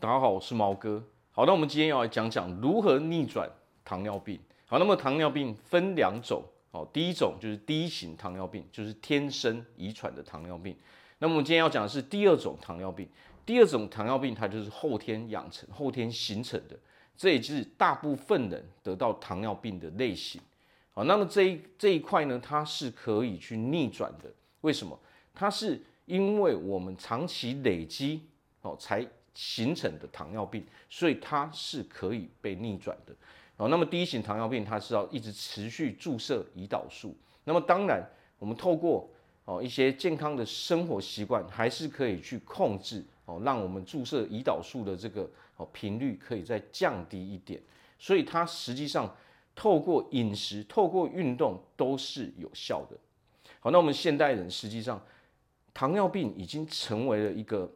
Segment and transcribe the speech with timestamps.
[0.00, 1.02] 大家好，我是毛哥。
[1.32, 3.50] 好，那我们今天要来讲讲如何逆转
[3.84, 4.38] 糖尿病。
[4.64, 6.40] 好，那么糖尿病分两种，
[6.70, 10.76] 哦，第一种就是第一型糖尿病，就是天生遗传的糖尿病。
[11.18, 13.08] 那么我们今天要讲的是第二种糖尿病，
[13.44, 16.78] 第二种糖尿病它就是后天养成、后天形成的，
[17.16, 20.40] 这也就是大部分人得到糖尿病的类型。
[20.92, 24.32] 好，那么这一这一块呢，它是可以去逆转的。
[24.60, 24.96] 为什么？
[25.34, 28.22] 它是因为我们长期累积
[28.62, 29.04] 哦才
[29.38, 33.14] 形成的糖尿病，所以它是可以被逆转的。
[33.56, 37.16] 哦，那么第一型糖尿病它是要一直持续注射胰岛素。
[37.44, 38.04] 那么当然，
[38.40, 39.08] 我们透过
[39.44, 47.62] 哦一些健康的生活习惯，还是可以去控制哦，让我们注射胰岛素的这个哦频率可以再降低一点。
[47.98, 49.14] 所以它实际上。
[49.60, 52.96] 透过饮食、透过运动都是有效的。
[53.58, 55.04] 好，那我们现代人实际上，
[55.74, 57.68] 糖尿病已经成为了一个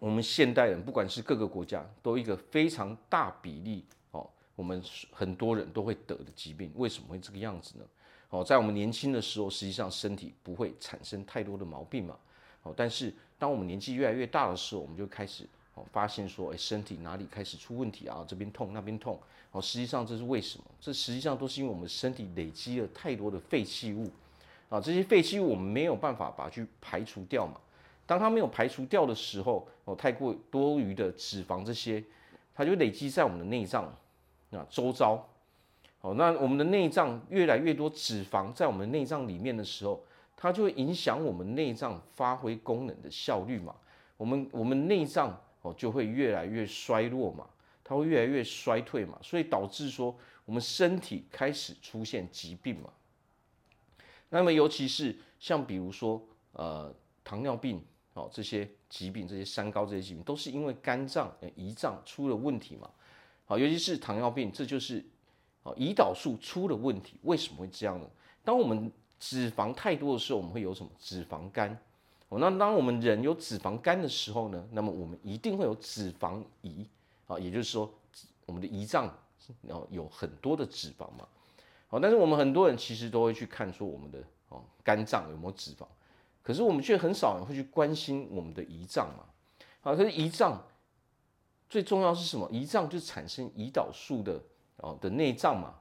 [0.00, 6.70] 我们现代人不管是各个国家都一个非常大比例哦，我们很多人都会得的疾病。
[6.76, 7.84] 为什么会这个样子呢？
[8.30, 12.16] 哦，在我们年轻的时候，实际上身体不会产生太多的毛病嘛。
[12.62, 15.84] 哦，但是当我们年纪越来越大的时候，我们就开始哦。
[15.90, 18.22] 发现说，哎，身体哪里开始出问题啊？
[18.28, 19.18] 这边痛，那边痛。
[19.52, 20.64] 哦，实际上这是为什么？
[20.78, 24.10] 这实际上都是因为我们身体累积了太多的废弃物
[24.68, 24.78] 啊。
[24.78, 27.58] 这些废弃物我们没有办法把它去排除掉嘛。
[28.08, 32.02] 当它没有排除掉的时候，哦，太过多余的脂肪这些，
[32.54, 33.84] 它就累积在我们的内脏
[34.50, 35.28] 啊周遭。
[36.00, 40.02] 哦，那我们的内脏越来越多脂肪在我们内脏里面的时候，
[40.34, 43.74] 它就会影响我们内脏发挥功能的效率嘛。
[44.16, 45.38] 我们我们内脏。
[45.60, 47.44] 哦，就会越来越衰弱嘛，
[47.82, 52.88] 它会越来越衰退嘛，所以导致说我们身体开始出现疾病嘛。
[54.28, 57.84] 那么尤其是像比如说呃糖尿病
[58.18, 62.90] 哦这些疾病，这些三高这些疾病，都是因为肝脏、胰脏出了问题嘛。
[63.46, 65.04] 好，尤其是糖尿病，这就是
[65.62, 67.18] 哦胰岛素出了问题。
[67.22, 68.06] 为什么会这样呢？
[68.44, 68.90] 当我们
[69.20, 71.78] 脂肪太多的时候，我们会有什么脂肪肝？
[72.28, 76.84] 哦，那当我们人有脂肪肝的时候呢，那么我们一定会有脂肪胰
[77.26, 77.90] 啊，也就是说，
[78.44, 79.10] 我们的胰脏
[79.62, 81.26] 然后有很多的脂肪嘛。
[81.88, 85.86] 好，但是我们很多人其实都会去看说我们的哦肝脏有没有脂肪，
[86.48, 89.26] 可是我们却很少人会去关心我们的胰脏嘛。
[89.82, 90.64] 好，可是胰脏
[91.68, 92.48] 最重要是什么？
[92.48, 94.42] 胰脏就产生胰岛素的
[94.78, 95.74] 哦的内脏嘛。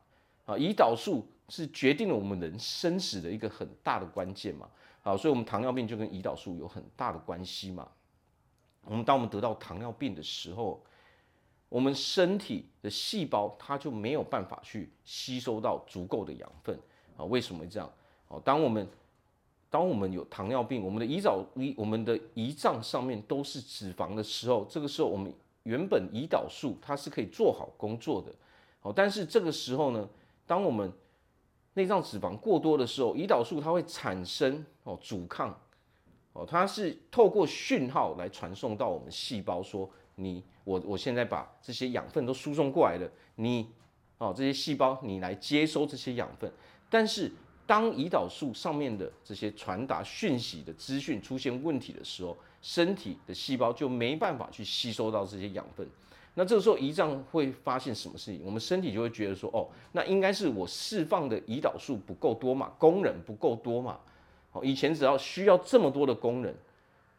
[0.45, 4.67] 啊，胰岛素是决定了我们人生死的一个很大的关键嘛。
[5.01, 7.87] 好，所以，我们糖尿病就跟胰岛素有很大的关系嘛。
[8.83, 10.83] 我们当我们得到糖尿病的时候，
[11.69, 16.77] 我们身体的细胞它就没有办法去吸收到足够的养分
[17.15, 17.23] 啊。
[17.23, 17.89] 为什么这样？
[18.27, 18.85] 哦，当我们
[19.69, 25.33] 当我们有糖尿病，我们的胰岛胰我们的胰脏上面都是脂肪的时候，这个时候我们
[25.63, 28.33] 原本胰岛素它是可以做好工作的。
[28.81, 30.07] 哦，但是这个时候呢，
[30.45, 30.91] 当我们
[31.73, 35.59] 内脏脂肪过多的时候，胰岛素它会产生哦阻抗，
[36.31, 43.67] 哦，它是透过讯号来传送到我们细胞，说你我我现在把这些养分都输送过来了，你
[44.19, 46.49] 哦这些细胞你来接收这些养分。
[46.89, 47.29] 但是
[47.67, 55.85] 当胰岛素上面的这些传达讯息的资讯出现问题的时候，身体的细胞就没办法去吸收到这些养分。
[56.33, 58.41] 那这个时候胰脏会发现什么事情？
[58.45, 63.99] 我们身体就会觉得说，哦，那应该是我释放的胰岛素不够多嘛，功能不够多嘛。
[64.53, 66.53] 哦，以前只要需要这么多的功能，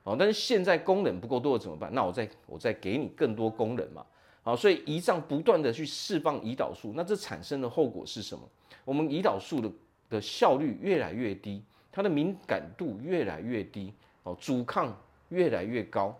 [0.04, 1.92] 哦，但是现在功能不够多了怎么办？
[1.92, 4.06] 那我再我再给你更多功能嘛。
[4.42, 8.48] 好，所以胰脏不断的去释放胰岛素，那这产生的后果是什么？
[8.84, 9.70] 我们胰岛素的
[10.08, 13.92] 的效率越来越低，它的敏感度越来越低，
[14.22, 14.96] 哦，阻抗
[15.28, 16.16] 越来越高。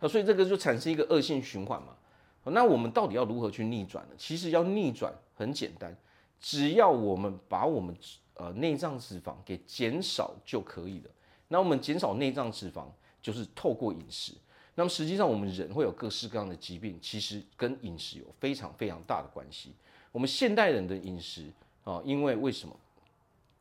[0.00, 1.96] 那所以这个就产生一个恶性循环嘛。
[2.44, 4.14] 那我们到底要如何去逆转呢？
[4.16, 5.96] 其实要逆转很简单，
[6.38, 7.96] 只要我们把我们
[8.34, 11.10] 呃内脏脂肪给减少就可以了。
[11.48, 12.84] 那我们减少内脏脂肪
[13.20, 14.32] 就是透过饮食。
[14.76, 19.74] 那么实际上我们人会有各式各样的疾病，其实跟饮食有非常非常大的关系。
[20.12, 21.50] 我们现代人的饮食
[21.86, 22.76] 啊，因为为什么？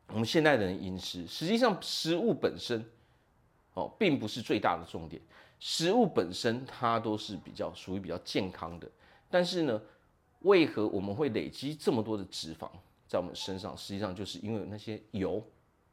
[0.07, 2.83] 我们现代人饮食实际上食物本身
[3.75, 5.21] 哦，并不是最大的重点。
[5.59, 8.89] 食物本身它都是比较属于比较健康的，
[9.29, 9.79] 但是呢，
[10.41, 12.67] 为何我们会累积这么多的脂肪
[13.07, 13.77] 在我们身上？
[13.77, 15.43] 实际上就是因为那些油、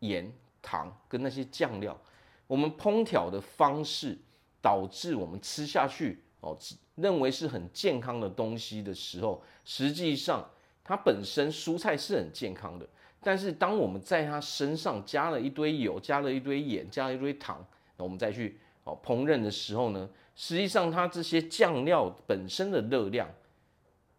[0.01, 0.31] 盐、
[0.63, 1.99] 糖跟那些酱料，
[2.47, 4.19] 我们烹调的方式
[4.63, 6.57] 导致我们吃下去哦，
[6.95, 10.49] 认为是很健康的东西的时候，实际上
[10.93, 12.87] 它本身蔬菜是很健康的，
[13.23, 17.65] 但是当我们在它身上加了一堆油、加了一堆盐、加了一堆糖，
[17.97, 18.59] 那我们再去。
[18.85, 23.31] 哦烹饪的时候呢，实际上它这些酱料本身的热量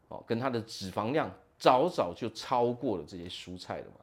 [0.08, 4.00] 哦跟它的脂肪量早早就超过了这些蔬菜了嘛。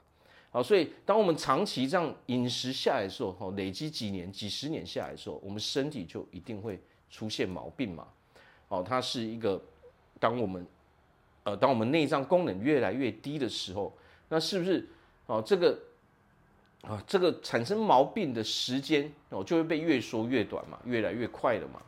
[0.51, 6.79] 好，所以当我们长期这样饮食下来的时候，哦累积几年、几十年下来的时候，我们身体就一定会
[7.09, 8.07] 出现毛病嘛。
[8.69, 9.59] 哦，它是一个
[10.19, 10.67] 当我们
[11.57, 13.97] 当我们内脏功能越来越低的时候，
[14.29, 14.89] 那是不是
[15.27, 15.79] 哦这个？
[16.83, 21.83] 啊，这个产生毛病的时间哦，就会被越缩越短嘛，越来越快了嘛。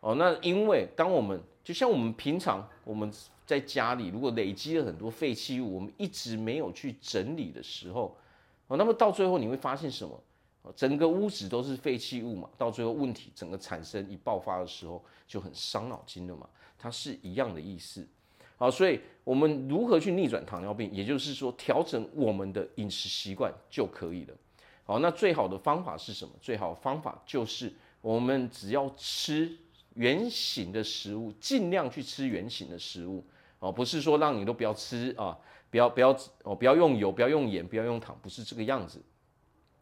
[0.00, 3.12] 哦，那因为当我们就像我们平常我们
[3.44, 8.16] 在家里，如果累积了很多废弃物，我们一直没有去整理的时候，
[8.68, 10.18] 哦，那么到最后你会发现什么？
[10.74, 16.48] 整个屋子都是废弃物嘛，到最后问题整个产生一爆发的时候，就很伤脑筋了嘛。
[16.78, 18.08] 它是一样的意思。
[18.58, 20.90] 好，所以我们如何去逆转糖尿病？
[20.90, 24.34] 也就是说，调整我们的饮食习惯就可以了。
[24.84, 26.32] 好，那最好的方法是什么？
[26.40, 27.70] 最好的方法就是
[28.00, 29.54] 我们只要吃
[29.92, 33.22] 原型的食物，尽量去吃原型的食物。
[33.58, 35.36] 哦，不是说让你都不要吃啊，
[35.70, 39.02] 不要不要哦，不要用油，不要用盐，不要用糖，不是这个样子。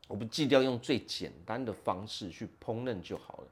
[0.08, 3.46] 我们尽量用最简单的方式去烹饪就好了。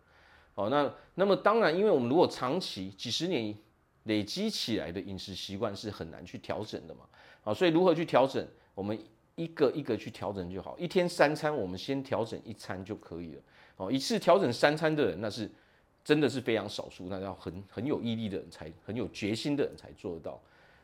[0.55, 3.57] 好，那那么当然，因为我们如果长期几十年。
[4.05, 7.01] 累积起来的饮食习惯是很难去调整的嘛，
[7.45, 8.47] 啊，所以如何去调整？
[8.75, 8.99] 我们
[9.35, 10.77] 一个一个去调整就好。
[10.79, 13.41] 一天三餐，我们先调整一餐就可以了。
[13.77, 15.51] 哦，一次调整三餐的人，那是
[16.05, 20.41] 真的是非常少数，那要很很有毅力的人才，很有决心的人才做得到。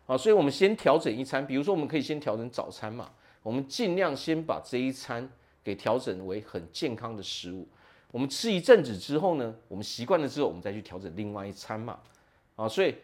[0.06, 3.10] 啊，所以我们先调整一餐，比如说我们可以先调整早餐嘛，
[3.42, 5.28] 我们尽量先把这一餐
[5.62, 7.68] 给调整为很健康的食物。
[8.10, 11.98] 我们吃一阵子之后呢，我们习惯了之后，我们再去调整另外一餐嘛。
[12.58, 12.94] 啊，所以。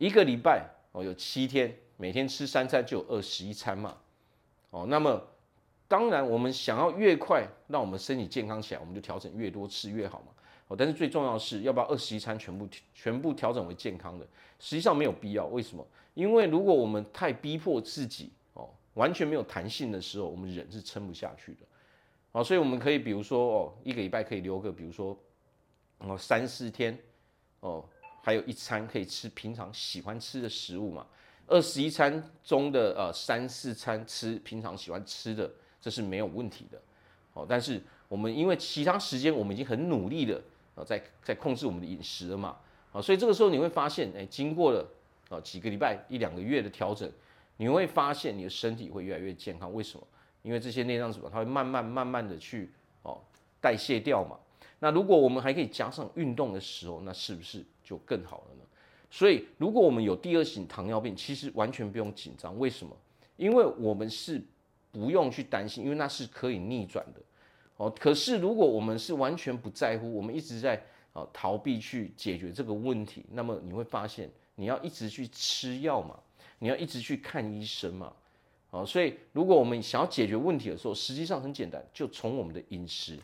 [0.00, 3.98] 一个礼拜哦，有七天，每天吃三餐就有二十一餐嘛，
[4.70, 5.22] 哦，那么
[5.86, 10.32] 当然我们想要越快让我们身体健康起来，我们就调整越多吃越好嘛，
[10.68, 14.26] 哦，但是最重要的是要把二十一餐全部全部调整为健康的，
[14.58, 15.86] 实际上没有必要，为什么？
[16.14, 21.66] 因为如果我们太逼迫自己哦，完全没有弹性的时候，我们人是撑不下去的，
[22.32, 25.14] 哦，所以我们可以比如说哦，一个礼拜可以留个比如说
[25.98, 26.98] 哦三四天
[27.60, 27.84] 哦。
[28.22, 31.06] 还有一餐可以吃平常喜欢吃的食物嘛？
[31.46, 35.50] 二十一餐中的呃三四餐吃平常喜欢吃的，
[35.80, 36.80] 这是没有问题的。
[37.32, 40.40] 哦，但是我们因为其他时间我们已经很努力的
[40.74, 42.56] 呃在在控制我们的饮食了嘛，
[42.92, 44.86] 啊，所以这个时候你会发现，哎，经过了
[45.28, 47.10] 啊几个礼拜一两个月的调整，
[47.56, 49.72] 你会发现你的身体会越来越健康。
[49.74, 50.06] 为什么？
[50.42, 52.70] 因为这些内脏脂肪它会慢慢慢慢的去
[53.02, 53.20] 哦
[53.60, 54.38] 代谢掉嘛。
[54.80, 58.64] 那如果我们还可以加上运动的时候，那是不是就更好了呢？
[59.10, 62.58] 所以，如果我们有第二型糖尿病，其实完全不用紧张。
[62.58, 62.96] 为什么？
[63.36, 64.40] 因为我们是
[64.92, 67.20] 不用去担心，因为那是可以逆转的。
[67.76, 70.80] 哦，可是如果我们是完全不在乎，我们一直在
[71.12, 76.18] 啊逃避去解决这个问题，那么你会发现，你要一直去吃药嘛，
[76.58, 78.12] 你要一直去看医生嘛。
[78.70, 83.18] 哦，所以如果我们想要解决问题的时候，实际上很简单，就从我们的饮食。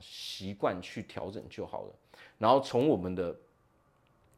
[0.00, 1.94] 习惯去调整就好了，
[2.38, 3.36] 然后从我们的，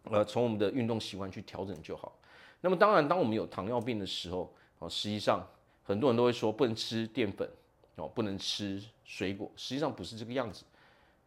[0.04, 2.16] 呃，从我们的运动习惯去调整就好。
[2.60, 5.46] 那么当然，当我们有糖尿病的时候，哦，实际上
[5.82, 7.48] 很多人都会说不能吃淀粉，
[7.96, 9.50] 哦，不能吃水果。
[9.56, 10.64] 实际上不是这个样子，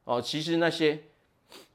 [0.03, 1.01] 哦，其实那些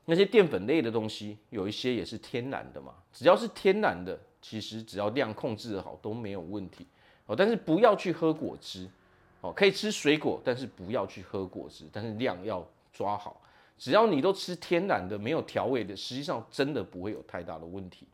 [0.04, 2.94] 那些淀粉类的东西，有一些也是天然的嘛。
[3.12, 6.86] 只要是天然的，其实只要量控制得好都没有问题。
[7.26, 8.88] 哦，但是不要去喝果汁。
[9.40, 13.40] 哦，可以吃水果，但是不要去喝果汁，但是量要抓好。
[13.78, 18.08] 只要你都吃天然的、没有调味的，实际上真的不会有太大的问题。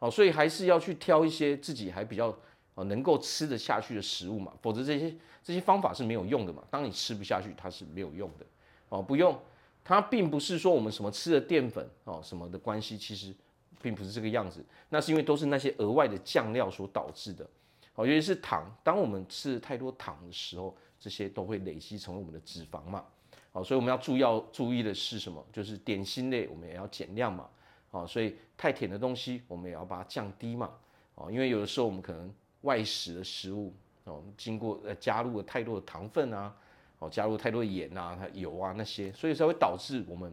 [0.00, 2.36] 哦，所以还是要去挑一些自己还比较
[2.74, 6.64] 哦能够吃得下去的食物嘛，否则这些这些方法是没有用的嘛。
[6.68, 8.44] 当你吃不下去，它是没有用的。
[8.88, 9.38] 哦，不用，
[9.84, 13.32] 它并不是说我们什么吃的淀粉哦什么的关系，其实
[13.80, 14.64] 并不是这个样子。
[14.88, 17.48] 那是因为都是那些额外的酱料所导致的。
[17.96, 23.04] 哦，尤其是糖，当我们吃太多糖的时候，这些都会累积成为我们的脂肪嘛。
[23.52, 25.44] 好，所以我们要注意要注意的是什么？
[25.52, 27.48] 就是点心类我们也要减量嘛。
[27.90, 30.70] 好，所以太甜的东西我们也要把它降低嘛。
[31.14, 33.72] 哦，因为有的时候我们可能外食的食物
[34.04, 36.54] 哦，经过呃加入了太多的糖分啊，
[36.98, 40.30] 哦，加入太多的盐啊、油啊那些，所以才会导致我们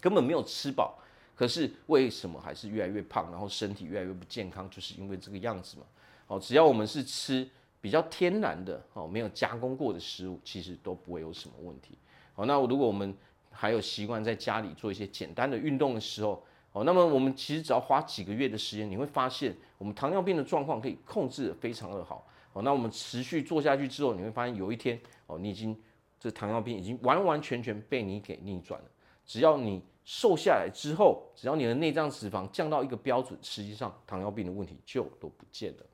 [0.00, 0.98] 根本没有吃饱，
[1.36, 4.70] 可是为什么还是越来越胖，然后身体越来越不健康？
[4.70, 5.84] 就是因为这个样子嘛。
[6.32, 7.46] 哦，只要我们是吃
[7.78, 11.98] 比较天然的哦，没有加工过的食物，其实都不会有什么问题。
[12.32, 13.14] 好，那如果我们
[13.50, 22.26] 还有习惯在家里做一些简单的运动的时候，哦，那么我们其实只要花几个月的时间，你会发现我们糖尿病的状况可以控制得非常的好。
[22.54, 25.78] 哦，那我们持续做下去之后，你会发现有一天哦，你已经
[26.18, 28.86] 这糖尿病已经完完全全被你给逆转了。
[29.26, 35.84] 只要你瘦下来之后，只要你的内脏脂肪降到一个标准，实际上糖尿病的问题就都不见了。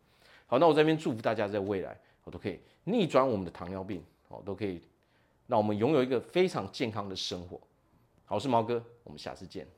[0.51, 4.81] 好，那我这边祝福大家在未来，我都可以逆转我们的糖尿病，哦，都可以
[5.47, 7.61] 让我们拥有一个非常健康的生活。
[8.25, 9.69] 好，我是毛哥，我们下次见。